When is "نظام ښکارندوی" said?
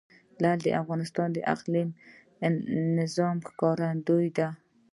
2.99-4.27